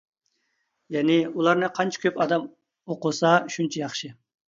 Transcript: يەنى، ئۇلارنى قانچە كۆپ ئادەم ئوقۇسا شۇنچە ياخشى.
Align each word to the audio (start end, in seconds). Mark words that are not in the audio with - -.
يەنى، 0.95 1.17
ئۇلارنى 1.35 1.71
قانچە 1.77 2.03
كۆپ 2.07 2.19
ئادەم 2.25 2.51
ئوقۇسا 2.51 3.39
شۇنچە 3.59 3.87
ياخشى. 3.89 4.17